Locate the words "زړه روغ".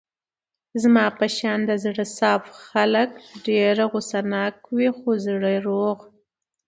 5.25-5.97